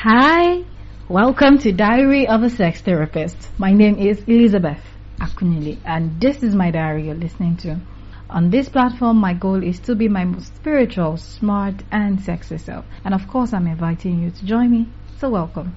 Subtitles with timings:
[0.00, 0.62] Hi,
[1.08, 3.36] welcome to Diary of a Sex Therapist.
[3.58, 4.78] My name is Elizabeth
[5.20, 7.80] Akunyili, and this is my diary you're listening to.
[8.30, 12.84] On this platform, my goal is to be my most spiritual, smart, and sexy self.
[13.04, 14.88] And of course, I'm inviting you to join me,
[15.18, 15.74] so welcome.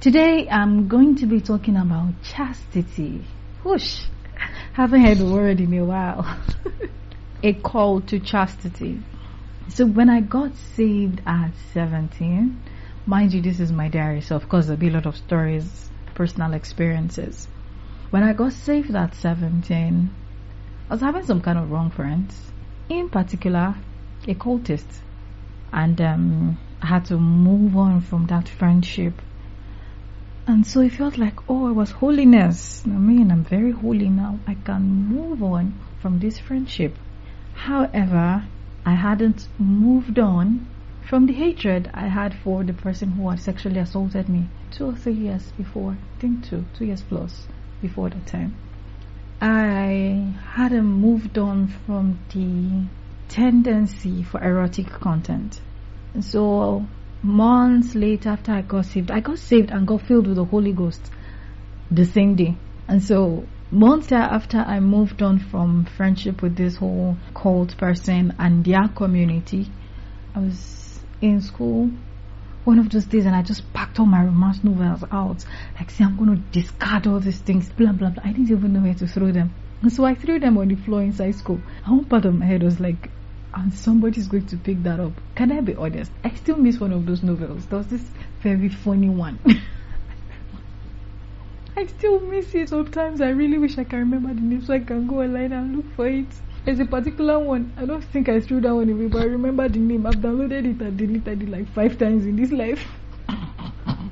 [0.00, 3.24] Today, I'm going to be talking about chastity.
[3.62, 4.00] Whoosh!
[4.72, 6.26] Haven't heard the word in a while.
[7.44, 9.00] a call to chastity.
[9.68, 12.60] So when I got saved at 17,
[13.08, 15.88] mind you, this is my diary, so of course there'll be a lot of stories,
[16.14, 17.48] personal experiences.
[18.10, 20.10] When I got saved at 17,
[20.90, 22.52] I was having some kind of wrong friends,
[22.90, 23.74] in particular,
[24.26, 25.00] a cultist.
[25.72, 29.14] And um, I had to move on from that friendship.
[30.46, 32.82] And so it felt like, oh, it was holiness.
[32.84, 34.38] I mean, I'm very holy now.
[34.46, 36.94] I can move on from this friendship.
[37.54, 38.44] However,
[38.84, 40.66] I hadn't moved on
[41.08, 44.94] from the hatred I had for the person who had sexually assaulted me two or
[44.94, 45.92] three years before.
[45.92, 47.48] I think two, two years plus
[47.80, 48.54] before that time.
[49.40, 52.86] I hadn't moved on from the
[53.32, 55.62] tendency for erotic content.
[56.20, 56.86] So
[57.22, 60.74] months later after I got saved, I got saved and got filled with the Holy
[60.74, 61.10] Ghost
[61.90, 62.54] the same day.
[62.86, 68.62] And so months after I moved on from friendship with this whole cult person and
[68.62, 69.70] their community,
[70.34, 70.77] I was
[71.20, 71.90] in school
[72.68, 75.42] one of those days and I just packed all my romance novels out.
[75.78, 78.22] Like, see, I'm going to discard all these things, blah, blah, blah.
[78.22, 79.54] I didn't even know where to throw them.
[79.80, 81.62] And so I threw them on the floor inside school.
[81.86, 83.10] And one part of my head was like,
[83.54, 85.12] and somebody's going to pick that up.
[85.34, 86.12] Can I be honest?
[86.22, 87.64] I still miss one of those novels.
[87.66, 88.04] There was this
[88.42, 89.38] very funny one.
[91.76, 93.22] I still miss it sometimes.
[93.22, 95.86] I really wish I can remember the name so I can go online and look
[95.94, 96.26] for it.
[96.64, 97.72] There's a particular one.
[97.76, 100.06] I don't think I threw that one away, but I remember the name.
[100.06, 102.86] I've downloaded it and deleted it like five times in this life.
[103.28, 104.08] I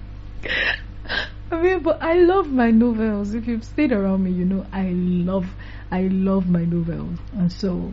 [1.63, 3.35] mean, but I love my novels.
[3.35, 5.47] If you've stayed around me, you know I love,
[5.91, 7.19] I love my novels.
[7.33, 7.93] And so,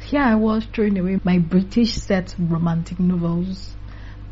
[0.00, 3.74] here I was throwing away my British set romantic novels,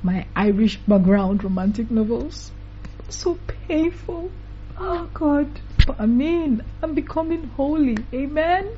[0.03, 2.51] my Irish background romantic novels.
[3.09, 4.31] So painful.
[4.79, 5.49] Oh God.
[5.87, 7.97] But I mean, I'm becoming holy.
[8.13, 8.71] Amen.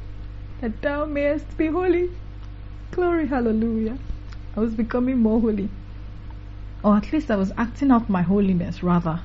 [0.61, 2.11] That thou mayest be holy.
[2.93, 3.99] Glory, hallelujah.
[4.57, 5.69] I was becoming more holy.
[6.83, 9.21] Or at least I was acting out my holiness, rather.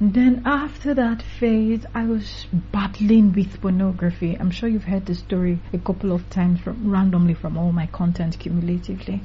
[0.00, 4.36] Then after that phase, I was battling with pornography.
[4.38, 7.86] I'm sure you've heard the story a couple of times from randomly from all my
[7.86, 9.22] content cumulatively.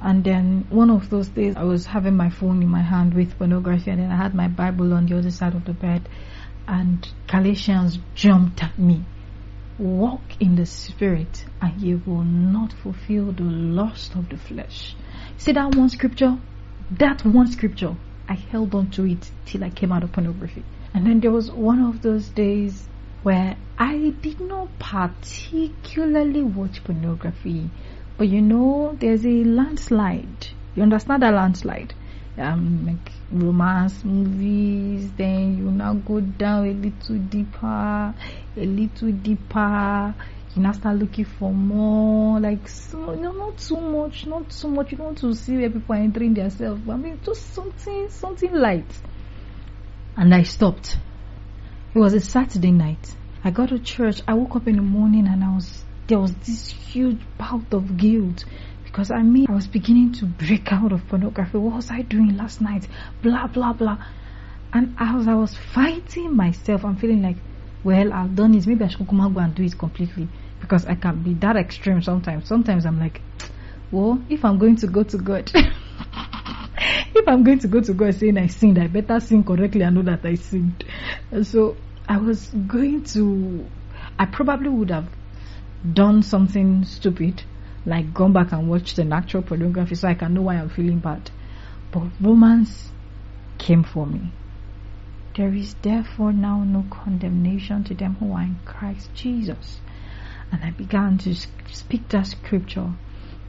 [0.00, 3.36] And then one of those days, I was having my phone in my hand with
[3.38, 6.08] pornography, and then I had my Bible on the other side of the bed,
[6.68, 9.04] and Galatians jumped at me.
[9.78, 14.94] Walk in the Spirit, and you will not fulfill the lust of the flesh.
[15.36, 16.38] See that one scripture?
[16.90, 17.96] That one scripture,
[18.28, 20.64] I held on to it till I came out of pornography.
[20.94, 22.88] And then there was one of those days
[23.22, 27.70] where I did not particularly watch pornography
[28.16, 30.48] but you know, there's a landslide.
[30.74, 31.94] You understand that landslide?
[32.38, 38.14] Um, like romance movies, then you now go down a little deeper,
[38.56, 40.14] a little deeper.
[40.54, 44.92] You now start looking for more, like so, know, not too much, not too much.
[44.92, 46.88] You don't want to see where people are entering themselves.
[46.88, 48.90] I mean, just something, something light.
[50.16, 50.96] And I stopped.
[51.94, 53.14] It was a Saturday night.
[53.44, 54.22] I got to church.
[54.26, 57.96] I woke up in the morning and I was there was this huge bout of
[57.96, 58.44] guilt
[58.96, 61.58] because I mean I was beginning to break out of pornography.
[61.58, 62.88] What was I doing last night?
[63.20, 63.98] Blah blah blah.
[64.72, 67.36] And as I was fighting myself, I'm feeling like,
[67.84, 68.66] well, I've done it.
[68.66, 70.28] Maybe I should come out and do it completely
[70.62, 72.48] because I can be that extreme sometimes.
[72.48, 73.20] Sometimes I'm like,
[73.90, 78.14] well, if I'm going to go to God, if I'm going to go to God
[78.14, 80.84] saying I sinned, I better sin correctly and know that I sinned.
[81.30, 81.76] And so
[82.08, 83.66] I was going to,
[84.18, 85.10] I probably would have
[85.92, 87.42] done something stupid,
[87.86, 90.98] like gone back and watched the natural pornography so I can know why I'm feeling
[90.98, 91.30] bad.
[91.92, 92.90] But Romans
[93.58, 94.32] came for me.
[95.36, 99.80] There is therefore now no condemnation to them who are in Christ Jesus.
[100.50, 101.34] And I began to
[101.70, 102.92] speak that scripture.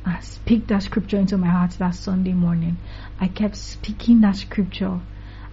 [0.06, 2.78] I speak that scripture into my heart that Sunday morning.
[3.20, 5.00] I kept speaking that scripture.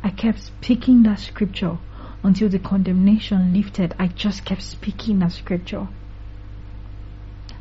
[0.03, 1.79] I kept speaking that scripture
[2.23, 3.95] until the condemnation lifted.
[3.99, 5.89] I just kept speaking that scripture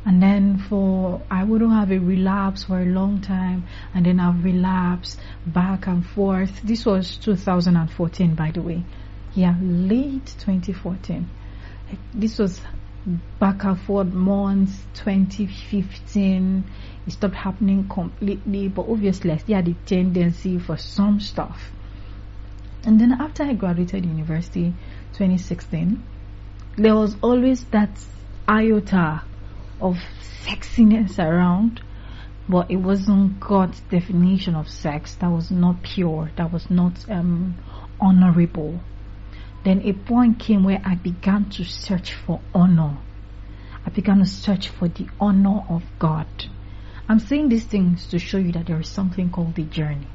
[0.04, 3.64] and then for I wouldn't have a relapse for a long time
[3.94, 6.60] and then I've relapsed back and forth.
[6.62, 8.82] This was 2014 by the way.
[9.34, 11.28] Yeah, late 2014.
[12.12, 12.60] This was
[13.38, 16.64] back and forth months 2015
[17.06, 21.70] it stopped happening completely but obviously i still had the tendency for some stuff
[22.86, 24.72] and then after i graduated university
[25.12, 26.02] 2016
[26.76, 27.90] there was always that
[28.48, 29.22] iota
[29.80, 29.98] of
[30.44, 31.80] sexiness around
[32.48, 37.54] but it wasn't god's definition of sex that was not pure that was not um,
[38.00, 38.80] honorable
[39.64, 42.98] then a point came where I began to search for honor.
[43.86, 46.26] I began to search for the honor of God.
[47.08, 50.06] I'm saying these things to show you that there is something called the journey.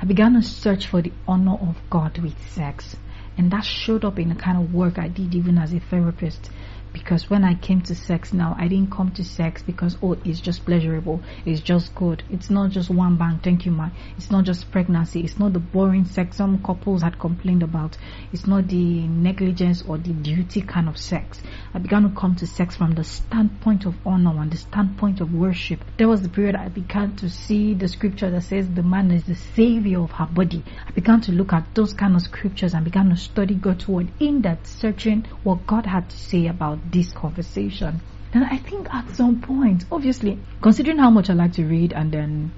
[0.00, 2.96] I began to search for the honor of God with sex.
[3.36, 6.50] And that showed up in the kind of work I did even as a therapist
[6.94, 10.40] because when I came to sex now, I didn't come to sex because oh, it's
[10.40, 12.22] just pleasurable, it's just good.
[12.30, 13.90] It's not just one bang, thank you, ma.
[14.16, 15.20] It's not just pregnancy.
[15.20, 17.98] It's not the boring sex some couples had complained about.
[18.32, 21.42] It's not the negligence or the duty kind of sex.
[21.74, 25.34] I began to come to sex from the standpoint of honor and the standpoint of
[25.34, 25.80] worship.
[25.98, 29.24] There was the period I began to see the scripture that says the man is
[29.24, 30.62] the savior of her body.
[30.86, 34.08] I began to look at those kind of scriptures and began to study God's word
[34.20, 38.00] in that searching what God had to say about this conversation.
[38.32, 42.10] And I think at some point, obviously, considering how much I like to read and
[42.10, 42.52] then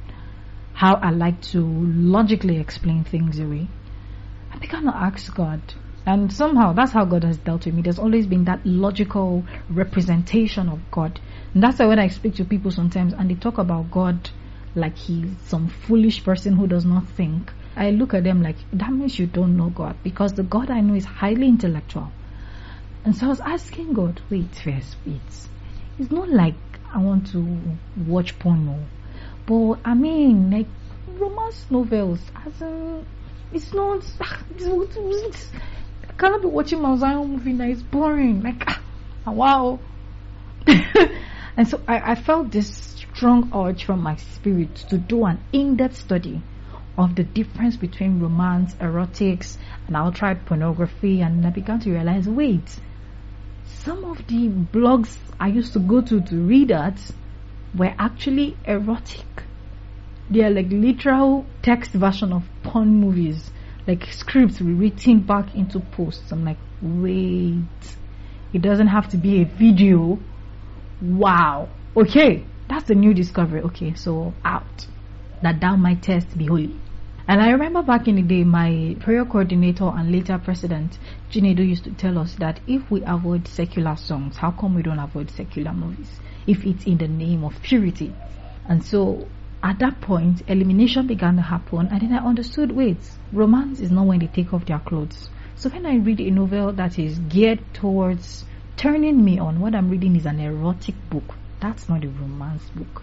[0.72, 3.68] how I like to logically explain things away,
[4.52, 5.60] I began to ask God.
[6.06, 7.82] And somehow that's how God has dealt with me.
[7.82, 11.20] There's always been that logical representation of God.
[11.52, 14.30] And that's why when I speak to people sometimes and they talk about God
[14.74, 18.92] like he's some foolish person who does not think, I look at them like, that
[18.92, 19.96] means you don't know God.
[20.02, 22.12] Because the God I know is highly intellectual.
[23.06, 25.20] And so I was asking God, wait first, wait.
[25.96, 26.56] It's not like
[26.92, 27.60] I want to
[28.04, 28.80] watch porno.
[29.46, 30.66] But I mean, like
[31.06, 33.06] romance novels, as in,
[33.52, 33.98] it's not,
[34.58, 35.50] it's,
[36.08, 38.42] I cannot be watching my Zion movie that is boring.
[38.42, 38.82] Like, ah,
[39.30, 39.78] wow.
[40.66, 45.96] and so I, I felt this strong urge from my spirit to do an in-depth
[45.96, 46.42] study
[46.98, 52.80] of the difference between romance, erotics, and outright pornography, and I began to realize, wait,
[53.66, 56.98] some of the blogs I used to go to to read at
[57.74, 59.26] were actually erotic.
[60.30, 63.50] They are like literal text version of porn movies,
[63.86, 66.32] like scripts written back into posts.
[66.32, 67.96] I'm like, wait,
[68.52, 70.18] it doesn't have to be a video.
[71.00, 71.68] Wow.
[71.96, 73.62] Okay, that's the new discovery.
[73.62, 74.86] Okay, so out.
[75.42, 76.74] That thou might test be holy.
[77.28, 80.96] And I remember back in the day, my prayer coordinator and later president,
[81.28, 85.00] Jinedo, used to tell us that if we avoid secular songs, how come we don't
[85.00, 86.20] avoid secular movies?
[86.46, 88.14] If it's in the name of purity.
[88.68, 89.26] And so
[89.60, 92.98] at that point, elimination began to happen, and then I understood wait,
[93.32, 95.28] romance is not when they take off their clothes.
[95.56, 98.44] So when I read a novel that is geared towards
[98.76, 101.34] turning me on, what I'm reading is an erotic book.
[101.58, 103.02] That's not a romance book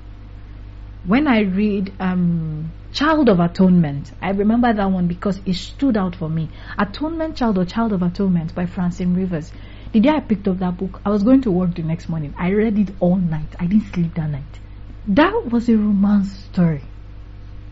[1.05, 6.15] when I read um, Child of Atonement, I remember that one because it stood out
[6.15, 6.49] for me.
[6.77, 9.51] Atonement Child or Child of Atonement by Francine Rivers.
[9.91, 12.33] The day I picked up that book, I was going to work the next morning.
[12.37, 13.55] I read it all night.
[13.59, 14.59] I didn't sleep that night.
[15.07, 16.83] That was a romance story.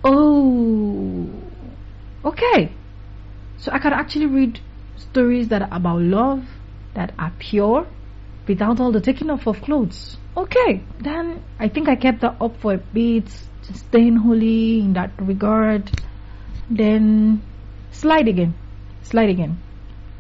[0.04, 1.30] Oh,
[2.26, 2.74] okay.
[3.58, 4.60] So I could actually read
[4.98, 6.44] stories that are about love,
[6.96, 7.88] that are pure,
[8.52, 10.18] without all the taking off of clothes.
[10.36, 13.30] Okay, then I think I kept that up for a bit,
[13.74, 15.90] staying holy in that regard.
[16.70, 17.42] Then
[17.92, 18.54] slide again,
[19.04, 19.62] slide again.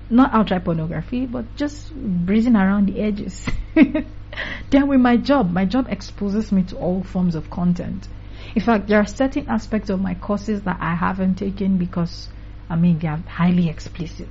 [0.10, 3.46] Not outright pornography, but just breezing around the edges.
[4.70, 8.08] then with my job, my job exposes me to all forms of content.
[8.56, 12.30] In fact, there are certain aspects of my courses that I haven't taken because,
[12.70, 14.30] I mean, they are highly explicit.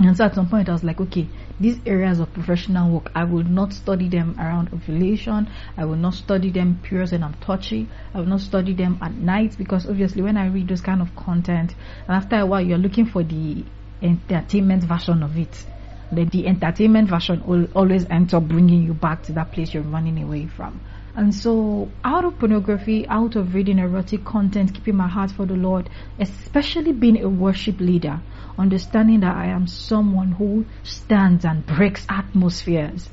[0.00, 1.28] And so at some point I was like, okay,
[1.60, 5.50] these areas of professional work, I will not study them around ovulation.
[5.76, 7.86] I will not study them periods when I'm touchy.
[8.14, 11.14] I will not study them at night because obviously when I read those kind of
[11.14, 11.74] content,
[12.08, 13.62] and after a while you're looking for the
[14.00, 15.66] entertainment version of it.
[16.10, 19.82] Then the entertainment version will always ends up bringing you back to that place you're
[19.82, 20.80] running away from.
[21.14, 25.54] And so, out of pornography, out of reading erotic content, keeping my heart for the
[25.56, 28.20] Lord, especially being a worship leader,
[28.56, 33.08] understanding that I am someone who stands and breaks atmospheres.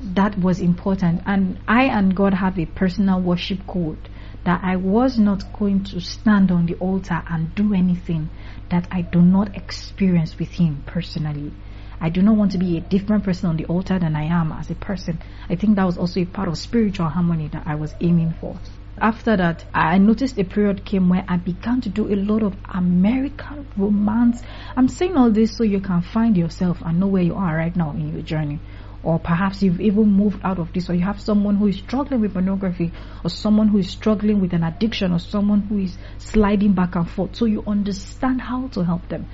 [0.00, 1.22] That was important.
[1.26, 4.08] And I and God have a personal worship code
[4.44, 8.30] that I was not going to stand on the altar and do anything
[8.70, 11.52] that I do not experience with Him personally.
[12.00, 14.52] I do not want to be a different person on the altar than I am
[14.52, 15.18] as a person.
[15.48, 18.58] I think that was also a part of spiritual harmony that I was aiming for
[18.98, 22.56] after that, I noticed a period came where I began to do a lot of
[22.72, 24.42] American romance.
[24.74, 27.76] I'm saying all this so you can find yourself and know where you are right
[27.76, 28.58] now in your journey.
[29.02, 32.20] or perhaps you've even moved out of this, or you have someone who is struggling
[32.20, 32.90] with pornography,
[33.22, 37.08] or someone who is struggling with an addiction, or someone who is sliding back and
[37.08, 39.26] forth, so you understand how to help them.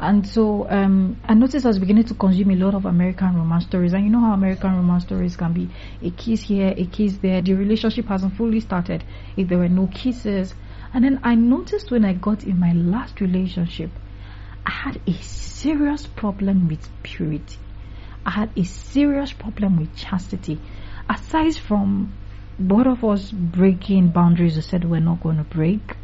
[0.00, 3.66] And so um, I noticed I was beginning to consume a lot of American romance
[3.66, 3.92] stories.
[3.92, 5.68] And you know how American romance stories can be
[6.02, 7.42] a kiss here, a kiss there.
[7.42, 9.04] The relationship hasn't fully started
[9.36, 10.54] if there were no kisses.
[10.94, 13.90] And then I noticed when I got in my last relationship,
[14.64, 17.58] I had a serious problem with purity.
[18.24, 20.58] I had a serious problem with chastity.
[21.10, 22.14] Aside from
[22.58, 25.96] both of us breaking boundaries we said we're not going to break,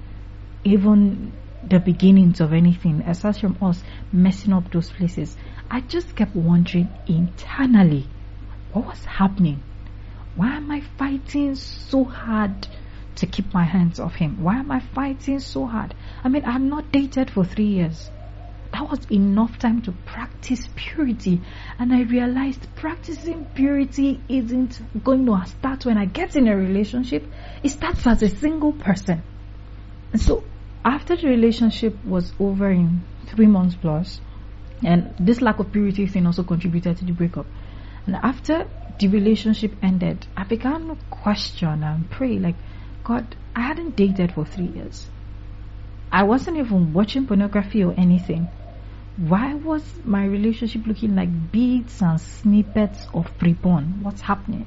[0.65, 1.33] even
[1.69, 3.83] the beginnings of anything, aside from us
[4.13, 5.37] messing up those places,
[5.71, 8.07] I just kept wondering internally
[8.73, 9.63] what was happening.
[10.37, 12.69] Why am I fighting so hard
[13.17, 14.43] to keep my hands off him?
[14.43, 15.95] Why am I fighting so hard?
[16.23, 18.11] I mean, I'm not dated for three years.
[18.73, 21.41] That was enough time to practice purity.
[21.79, 27.27] And I realized practicing purity isn't going to start when I get in a relationship.
[27.63, 29.23] It starts as a single person.
[30.13, 30.45] And so
[30.87, 34.21] after the relationship was over in three months plus,
[34.85, 37.47] and this lack of purity thing also contributed to the breakup.
[38.07, 38.69] And after
[39.01, 42.55] the relationship ended, I began to question and pray, like,
[43.03, 45.09] God, I hadn't dated for three years.
[46.13, 48.49] I wasn't even watching pornography or anything.
[49.17, 54.05] Why was my relationship looking like beats and snippets of pre-porn?
[54.05, 54.67] What's happening?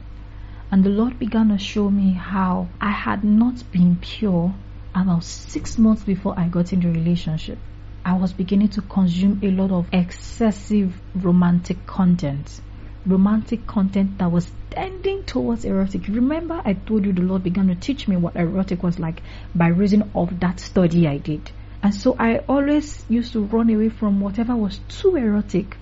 [0.69, 4.53] And the Lord began to show me how I had not been pure
[4.96, 7.58] about six months before I got into relationship,
[8.03, 12.62] I was beginning to consume a lot of excessive romantic content.
[13.05, 16.08] Romantic content that was tending towards erotic.
[16.08, 19.22] Remember, I told you the Lord began to teach me what erotic was like
[19.53, 21.51] by reason of that study I did.
[21.81, 25.77] And so I always used to run away from whatever was too erotic.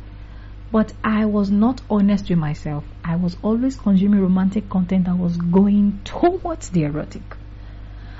[0.71, 2.83] But I was not honest with myself.
[3.03, 7.23] I was always consuming romantic content that was going towards the erotic.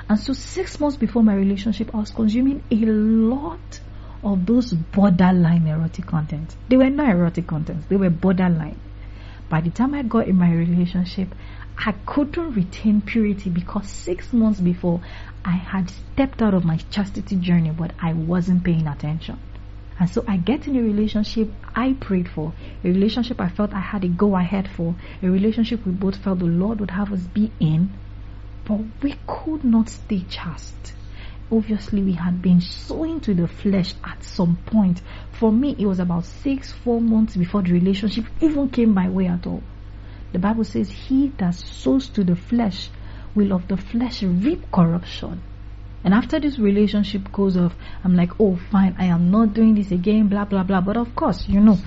[0.10, 3.80] And so six months before my relationship, I was consuming a lot
[4.24, 6.56] of those borderline erotic content.
[6.70, 8.80] They were not erotic contents, they were borderline.
[9.50, 11.34] By the time I got in my relationship,
[11.78, 15.02] I couldn't retain purity because six months before
[15.46, 19.40] I had stepped out of my chastity journey, but I wasn't paying attention.
[20.00, 23.80] And so I get in a relationship I prayed for, a relationship I felt I
[23.80, 27.22] had a go ahead for, a relationship we both felt the Lord would have us
[27.22, 27.92] be in,
[28.68, 30.94] but we could not stay chaste.
[31.50, 35.02] Obviously, we had been sowing to the flesh at some point.
[35.32, 39.28] For me, it was about six, four months before the relationship even came my way
[39.28, 39.64] at all.
[40.34, 42.90] The Bible says, He that sows to the flesh
[43.34, 45.42] will of the flesh reap corruption.
[46.04, 49.92] And after this relationship goes off, I'm like, oh, fine, I am not doing this
[49.92, 50.82] again, blah, blah, blah.
[50.82, 51.78] But of course, you know,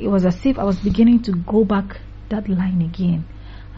[0.00, 3.24] it was as if I was beginning to go back that line again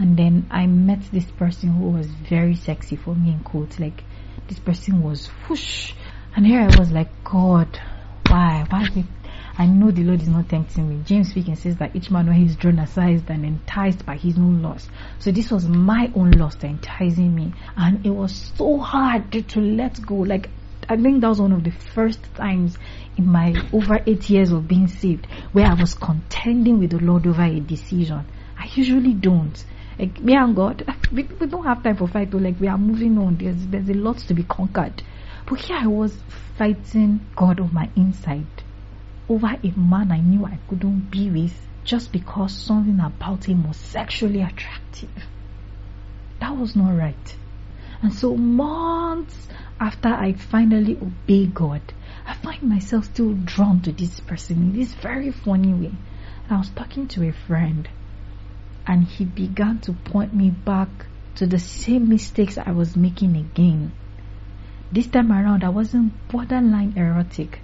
[0.00, 4.02] and then I met this person who was very sexy for me in quotes like
[4.49, 5.92] this person was whoosh
[6.35, 7.78] and here I was like God
[8.26, 9.07] why why did
[9.59, 11.02] I know the Lord is not tempting me.
[11.04, 14.38] James speaking says that each man when he is drawn aside and enticed by his
[14.38, 14.88] own lust.
[15.19, 17.52] So this was my own lust enticing me.
[17.76, 20.14] And it was so hard to let go.
[20.14, 20.49] Like
[20.88, 22.78] I think that was one of the first times
[23.19, 27.26] in my over eight years of being saved where I was contending with the Lord
[27.26, 28.25] over a decision.
[28.59, 29.62] I usually don't.
[30.00, 32.33] Like me and God, we, we don't have time for fight.
[32.33, 33.37] Like we are moving on.
[33.37, 35.02] There's there's a lot to be conquered.
[35.47, 36.16] But here I was
[36.57, 38.47] fighting God of my inside
[39.28, 41.54] over a man I knew I couldn't be with
[41.85, 45.11] just because something about him was sexually attractive.
[46.40, 47.37] That was not right.
[48.00, 51.83] And so months after I finally obey God,
[52.26, 55.92] I find myself still drawn to this person in this very funny way.
[56.45, 57.87] And I was talking to a friend
[58.87, 60.88] and he began to point me back
[61.37, 63.92] to the same mistakes I was making again.
[64.92, 67.60] This time around, I wasn't borderline erotic,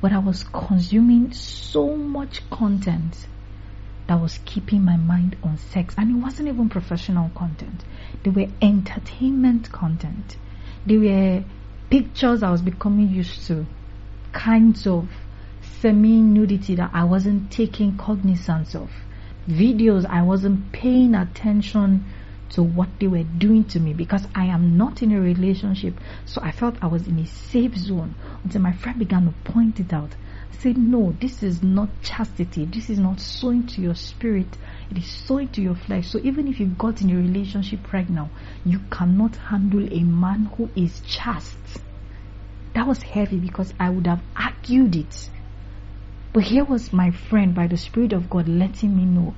[0.00, 3.26] but I was consuming so much content
[4.06, 5.94] that was keeping my mind on sex.
[5.98, 7.84] And it wasn't even professional content,
[8.22, 10.36] they were entertainment content,
[10.86, 11.44] they were
[11.90, 13.66] pictures I was becoming used to,
[14.32, 15.08] kinds of
[15.80, 18.90] semi nudity that I wasn't taking cognizance of
[19.48, 22.04] videos, I wasn't paying attention
[22.50, 25.94] to what they were doing to me because I am not in a relationship.
[26.26, 29.80] So I felt I was in a safe zone until my friend began to point
[29.80, 30.10] it out.
[30.58, 32.66] Said, No, this is not chastity.
[32.66, 34.58] This is not sowing to your spirit.
[34.90, 36.08] It is sowing to your flesh.
[36.08, 38.30] So even if you got in a relationship right now,
[38.64, 41.80] you cannot handle a man who is chaste.
[42.74, 45.30] That was heavy because I would have argued it
[46.32, 49.34] but here was my friend by the Spirit of God letting me know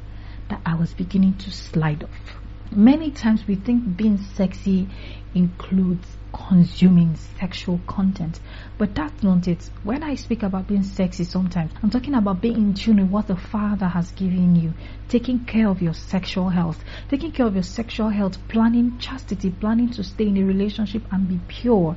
[0.50, 2.36] that I was beginning to slide off.
[2.70, 4.90] Many times we think being sexy
[5.34, 8.40] includes consuming sexual content,
[8.76, 9.70] but that's not it.
[9.84, 13.26] When I speak about being sexy sometimes, I'm talking about being in tune with what
[13.26, 14.74] the Father has given you,
[15.08, 19.88] taking care of your sexual health, taking care of your sexual health, planning chastity, planning
[19.92, 21.96] to stay in a relationship and be pure.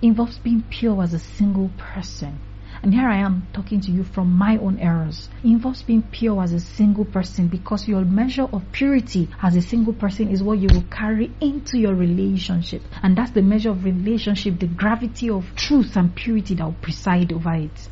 [0.00, 2.38] Involves being pure as a single person
[2.82, 5.28] and here I am talking to you from my own errors.
[5.42, 9.62] It involves being pure as a single person because your measure of purity as a
[9.62, 12.82] single person is what you will carry into your relationship.
[13.02, 17.32] And that's the measure of relationship, the gravity of truth and purity that will preside
[17.32, 17.88] over it.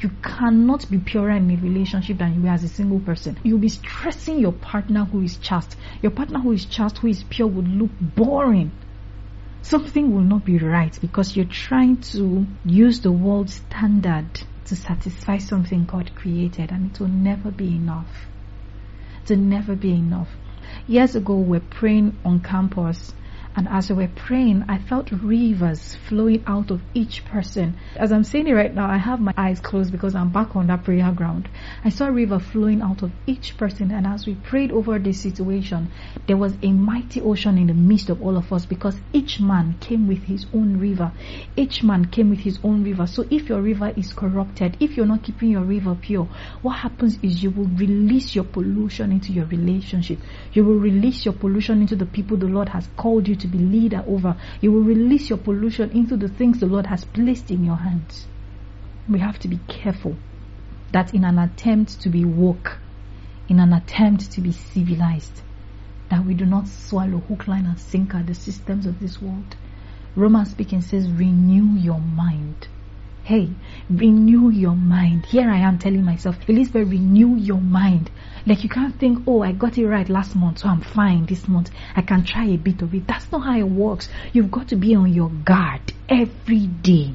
[0.00, 3.38] You cannot be purer in a relationship than you are as a single person.
[3.44, 5.76] You'll be stressing your partner who is chaste.
[6.02, 8.72] Your partner who is chaste, who is pure, would look boring
[9.64, 14.28] something will not be right because you're trying to use the world standard
[14.66, 18.26] to satisfy something God created and it will never be enough.
[19.22, 20.28] It will never be enough.
[20.86, 23.14] Years ago, we we're praying on campus
[23.56, 27.76] and as we were praying, I felt rivers flowing out of each person.
[27.94, 30.66] As I'm saying it right now, I have my eyes closed because I'm back on
[30.66, 31.48] that prayer ground.
[31.84, 33.92] I saw a river flowing out of each person.
[33.92, 35.92] And as we prayed over this situation,
[36.26, 39.76] there was a mighty ocean in the midst of all of us because each man
[39.78, 41.12] came with his own river.
[41.56, 43.06] Each man came with his own river.
[43.06, 46.28] So if your river is corrupted, if you're not keeping your river pure,
[46.62, 50.18] what happens is you will release your pollution into your relationship.
[50.52, 53.48] You will release your pollution into the people the Lord has called you to to
[53.48, 54.36] be leader over.
[54.62, 58.26] You will release your pollution into the things the Lord has placed in your hands.
[59.06, 60.16] We have to be careful
[60.92, 62.78] that in an attempt to be woke,
[63.48, 65.42] in an attempt to be civilized,
[66.08, 69.56] that we do not swallow hook, line, and sinker the systems of this world.
[70.16, 72.68] Romans speaking says, renew your mind.
[73.24, 73.48] Hey,
[73.88, 75.24] renew your mind.
[75.24, 78.10] Here I am telling myself, Elizabeth, renew your mind.
[78.44, 81.48] Like you can't think, oh, I got it right last month, so I'm fine this
[81.48, 81.70] month.
[81.96, 83.06] I can try a bit of it.
[83.06, 84.10] That's not how it works.
[84.34, 87.14] You've got to be on your guard every day.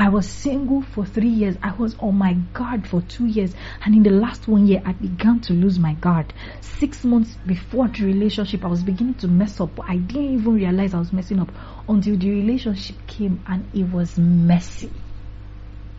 [0.00, 1.56] I was single for three years.
[1.62, 3.52] I was on my guard for two years.
[3.84, 6.32] And in the last one year, I began to lose my guard.
[6.62, 9.78] Six months before the relationship, I was beginning to mess up.
[9.86, 11.52] I didn't even realize I was messing up
[11.86, 14.90] until the relationship came and it was messy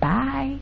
[0.00, 0.58] Bye.